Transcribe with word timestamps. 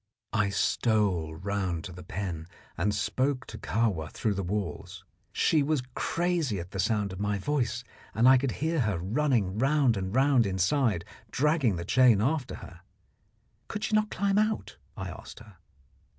I 0.33 0.49
stole 0.49 1.35
round 1.35 1.83
to 1.83 1.91
the 1.91 2.01
pen 2.01 2.47
and 2.75 2.91
spoke 2.91 3.45
to 3.45 3.59
Kahwa 3.59 4.09
through 4.11 4.33
the 4.33 4.41
walls. 4.41 5.05
She 5.31 5.61
was 5.61 5.83
crazy 5.93 6.59
at 6.59 6.71
the 6.71 6.79
sound 6.79 7.13
of 7.13 7.19
my 7.19 7.37
voice, 7.37 7.83
and 8.15 8.27
I 8.27 8.39
could 8.39 8.53
hear 8.53 8.79
her 8.79 8.97
running 8.97 9.59
round 9.59 9.95
and 9.95 10.15
round 10.15 10.47
inside, 10.47 11.05
dragging 11.29 11.75
the 11.75 11.85
chain 11.85 12.19
after 12.19 12.55
her. 12.65 12.81
Could 13.67 13.83
she 13.83 13.93
not 13.95 14.09
climb 14.09 14.39
out? 14.39 14.77
I 14.97 15.09
asked 15.11 15.37
her. 15.37 15.57